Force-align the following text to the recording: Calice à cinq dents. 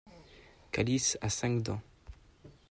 Calice 0.71 1.19
à 1.21 1.29
cinq 1.29 1.61
dents. 1.61 1.79